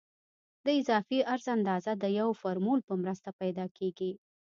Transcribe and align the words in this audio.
د 0.65 0.67
اضافي 0.79 1.19
عرض 1.33 1.47
اندازه 1.57 1.91
د 1.97 2.05
یو 2.19 2.29
فورمول 2.41 2.79
په 2.89 2.93
مرسته 3.01 3.29
پیدا 3.41 3.65
کیږي 3.77 4.11